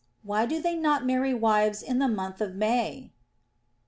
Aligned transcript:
Why 0.23 0.47
do 0.47 0.59
they 0.59 0.75
not 0.75 1.05
marry 1.05 1.31
wives 1.31 1.83
in 1.83 1.99
the 1.99 2.07
month 2.07 2.41
of 2.41 2.55
May? 2.55 3.11